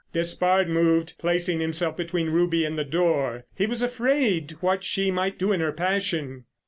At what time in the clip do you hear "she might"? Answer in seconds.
4.83-5.37